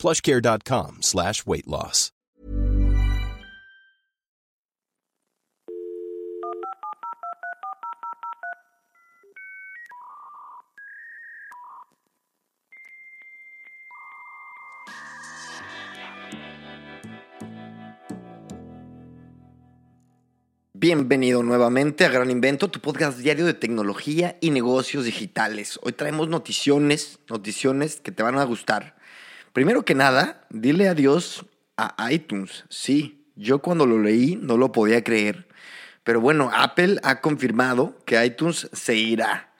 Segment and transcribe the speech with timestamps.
[0.00, 2.12] plushcare.com slash weight loss.
[20.72, 25.78] Bienvenido nuevamente a Gran Invento, tu podcast diario de tecnología y negocios digitales.
[25.82, 28.98] Hoy traemos noticiones, noticiones que te van a gustar.
[29.52, 31.44] Primero que nada, dile adiós
[31.76, 32.64] a iTunes.
[32.68, 35.48] Sí, yo cuando lo leí no lo podía creer.
[36.04, 39.52] Pero bueno, Apple ha confirmado que iTunes se irá.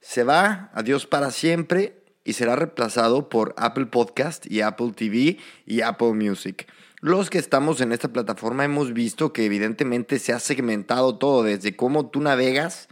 [0.00, 5.80] Se va, adiós para siempre, y será reemplazado por Apple Podcast y Apple TV y
[5.80, 6.70] Apple Music.
[7.00, 11.74] Los que estamos en esta plataforma hemos visto que evidentemente se ha segmentado todo, desde
[11.74, 12.88] cómo tú navegas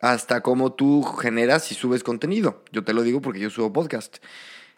[0.00, 2.64] hasta cómo tú generas y subes contenido.
[2.72, 4.16] Yo te lo digo porque yo subo podcast.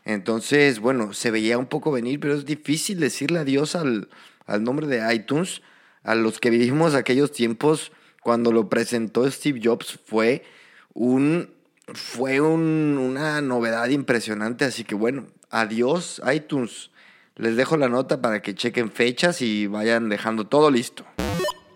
[0.05, 4.09] Entonces, bueno, se veía un poco venir, pero es difícil decirle adiós al,
[4.47, 5.63] al nombre de iTunes.
[6.03, 7.91] A los que vivimos aquellos tiempos
[8.23, 10.45] cuando lo presentó Steve Jobs fue
[10.93, 11.51] un
[11.93, 14.65] fue un, una novedad impresionante.
[14.65, 16.91] Así que bueno, adiós iTunes.
[17.37, 21.05] Les dejo la nota para que chequen fechas y vayan dejando todo listo.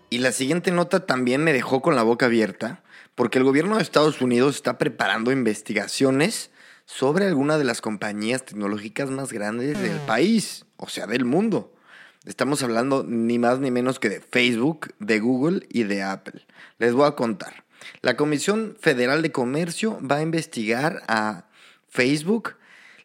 [0.09, 2.81] Y la siguiente nota también me dejó con la boca abierta,
[3.13, 6.49] porque el gobierno de Estados Unidos está preparando investigaciones
[6.89, 11.71] sobre alguna de las compañías tecnológicas más grandes del país, o sea, del mundo.
[12.25, 16.47] Estamos hablando ni más ni menos que de Facebook, de Google y de Apple.
[16.79, 17.63] Les voy a contar.
[18.01, 21.45] La Comisión Federal de Comercio va a investigar a
[21.89, 22.55] Facebook,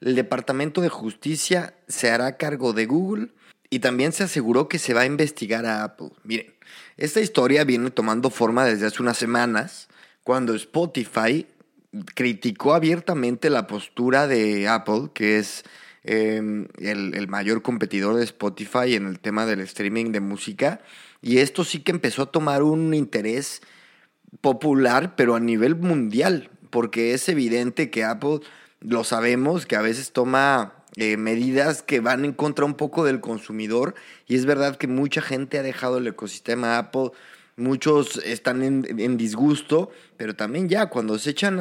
[0.00, 3.32] el Departamento de Justicia se hará cargo de Google
[3.68, 6.08] y también se aseguró que se va a investigar a Apple.
[6.22, 6.54] Miren,
[6.96, 9.88] esta historia viene tomando forma desde hace unas semanas,
[10.22, 11.46] cuando Spotify
[12.14, 15.64] criticó abiertamente la postura de Apple, que es
[16.02, 20.80] em, el, mayor competidor de Spotify en el tema del streaming de música.
[21.22, 23.62] Y esto sí que empezó a tomar un interés
[24.40, 28.40] popular, pero a nivel mundial, porque es evidente que Apple
[28.80, 33.20] lo sabemos, que a veces toma eh, medidas que van en contra un poco del
[33.20, 33.96] consumidor
[34.28, 37.10] y es verdad que mucha gente ha dejado el ecosistema Apple,
[37.56, 41.60] muchos están en, disgusto, pero también ya cuando se echan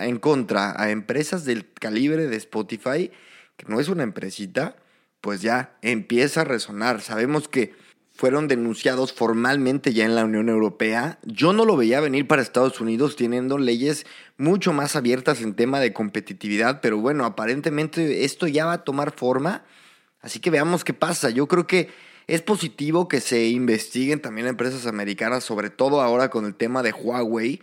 [0.00, 3.10] en contra a empresas del calibre de Spotify,
[3.56, 4.76] que no es una empresita,
[5.20, 7.00] pues ya empieza a resonar.
[7.00, 7.74] Sabemos que
[8.20, 11.18] fueron denunciados formalmente ya en la Unión Europea.
[11.24, 14.04] Yo no lo veía venir para Estados Unidos teniendo leyes
[14.36, 19.12] mucho más abiertas en tema de competitividad, pero bueno, aparentemente esto ya va a tomar
[19.12, 19.64] forma,
[20.20, 21.30] así que veamos qué pasa.
[21.30, 21.88] Yo creo que
[22.30, 26.92] es positivo que se investiguen también empresas americanas, sobre todo ahora con el tema de
[26.92, 27.60] Huawei.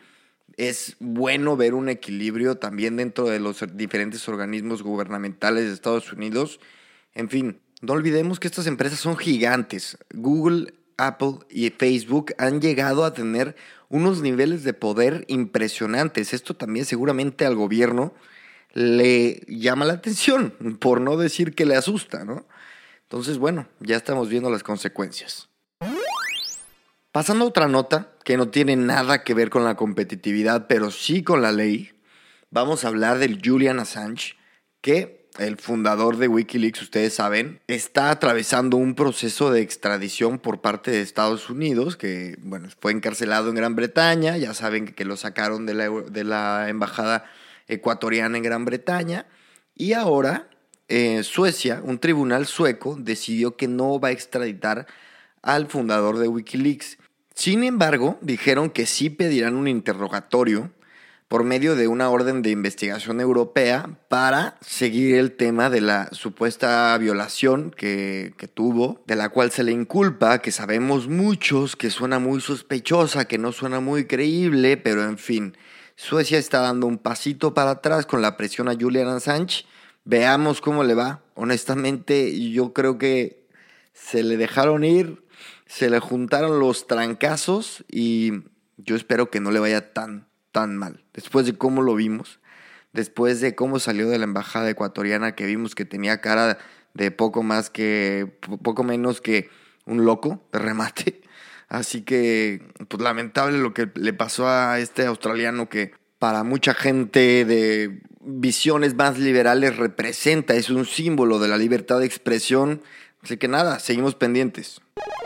[0.57, 6.59] Es bueno ver un equilibrio también dentro de los diferentes organismos gubernamentales de Estados Unidos.
[7.13, 9.97] En fin, no olvidemos que estas empresas son gigantes.
[10.13, 13.55] Google, Apple y Facebook han llegado a tener
[13.87, 16.33] unos niveles de poder impresionantes.
[16.33, 18.13] Esto también seguramente al gobierno
[18.73, 20.51] le llama la atención,
[20.81, 22.45] por no decir que le asusta, ¿no?
[23.09, 25.47] Entonces, bueno, ya estamos viendo las consecuencias.
[27.13, 31.23] Pasando a otra nota que no tiene nada que ver con la competitividad, pero sí
[31.23, 31.91] con la ley,
[32.51, 34.35] vamos a hablar del Julian Assange,
[34.81, 40.91] que el fundador de Wikileaks, ustedes saben, está atravesando un proceso de extradición por parte
[40.91, 45.65] de Estados Unidos, que bueno, fue encarcelado en Gran Bretaña, ya saben que, lo sacaron
[45.65, 47.23] de la, de la, embajada
[47.67, 49.27] ecuatoriana en Gran Bretaña,
[49.75, 50.49] y ahora
[50.87, 54.87] eh, Suecia, un tribunal sueco, decidió que no va a extraditar
[55.41, 56.97] al fundador de Wikileaks.
[57.33, 60.71] Sin embargo, dijeron que sí pedirán un interrogatorio
[61.27, 66.97] por medio de una orden de investigación europea para seguir el tema de la supuesta
[66.97, 72.39] violación que, tuvo, de la cual se le inculpa, que sabemos muchos que suena muy
[72.39, 75.57] sospechosa, que no suena muy creíble, pero en fin,
[75.97, 79.65] Suecia está dando un pasito para atrás con la presión a Julian Assange.
[80.09, 81.21] Veamos cómo le va.
[81.35, 83.45] Honestamente, yo creo que
[83.91, 85.25] se le dejaron ir,
[85.65, 88.31] se le juntaron los trancazos y
[88.77, 91.03] yo espero que no le vaya tan tan mal.
[91.13, 92.39] Después de cómo lo vimos,
[92.93, 96.57] después de cómo salió de la embajada ecuatoriana que vimos que tenía cara
[96.93, 98.31] de poco más que,
[98.63, 99.49] poco menos que
[99.85, 101.21] un loco de remate.
[101.67, 107.43] Así que, pues lamentable lo que le pasó a este australiano que para mucha gente
[107.43, 112.83] de visiones más liberales representa, es un símbolo de la libertad de expresión.
[113.23, 114.81] Así que nada, seguimos pendientes.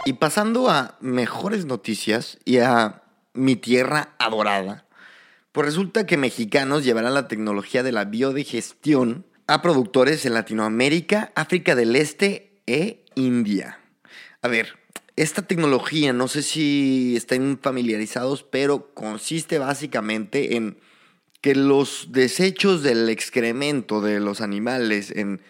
[0.06, 3.02] Y pasando a mejores noticias y a
[3.34, 4.86] mi tierra adorada,
[5.52, 11.76] pues resulta que mexicanos llevarán la tecnología de la biodigestión a productores en Latinoamérica, África
[11.76, 13.80] del Este e India.
[14.42, 14.78] A ver,
[15.16, 20.78] esta tecnología, no sé si estén familiarizados, pero consiste básicamente en
[21.42, 25.42] que los desechos del excremento de los animales en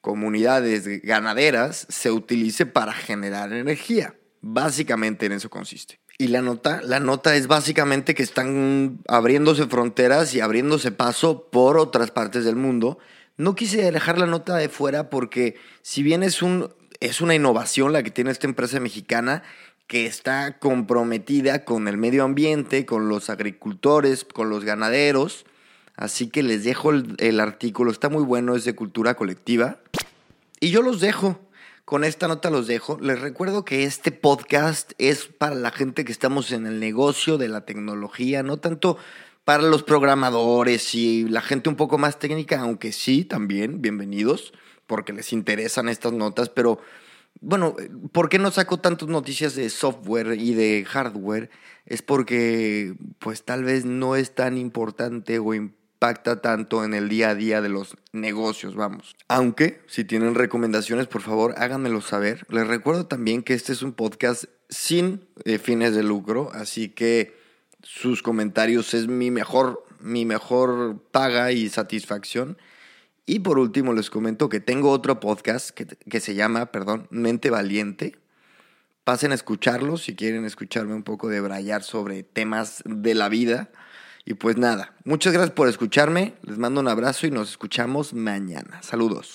[0.00, 4.14] comunidades ganaderas se utilice para generar energía.
[4.40, 6.00] Básicamente en eso consiste.
[6.16, 11.78] Y la nota, la nota es básicamente que están abriéndose fronteras y abriéndose paso por
[11.78, 12.98] otras partes del mundo.
[13.36, 17.92] No quise dejar la nota de fuera porque si bien es, un, es una innovación
[17.92, 19.42] la que tiene esta empresa mexicana,
[19.90, 25.46] que está comprometida con el medio ambiente, con los agricultores, con los ganaderos.
[25.96, 29.80] Así que les dejo el, artículo, está muy bueno, es de cultura colectiva.
[30.60, 31.40] Y yo los dejo,
[31.84, 33.00] con esta nota los dejo.
[33.00, 37.48] Les recuerdo que este podcast es para la gente que estamos en el negocio de
[37.48, 38.96] la tecnología, no tanto
[39.44, 44.52] para los programadores y la gente un poco más técnica, aunque sí, también, bienvenidos,
[44.86, 46.78] porque les interesan estas notas, pero
[47.40, 47.76] bueno,
[48.12, 51.50] ¿por qué no saco tantas noticias de software y de hardware?
[51.86, 57.30] Es porque pues tal vez no es tan importante o impacta tanto en el día
[57.30, 59.16] a día de los negocios, vamos.
[59.28, 62.46] Aunque si tienen recomendaciones, por favor, háganmelo saber.
[62.48, 67.38] Les recuerdo también que este es un podcast sin eh, fines de lucro, así que
[67.82, 72.58] sus comentarios es mi mejor mi mejor paga y satisfacción.
[73.26, 78.16] Y por último les comento que tengo otro podcast que, se llama, perdón, Mente Valiente.
[79.04, 83.70] Pasen a escucharlo si quieren escucharme un poco de brayar sobre temas de la vida.
[84.24, 88.82] Y pues nada, muchas gracias por escucharme, les mando un abrazo y nos escuchamos mañana.
[88.82, 89.32] Saludos.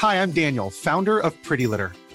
[0.00, 1.92] Hi, I'm Daniel, founder of Pretty Litter.